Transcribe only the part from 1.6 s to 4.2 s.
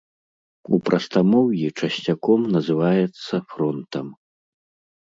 часцяком называецца фронтам.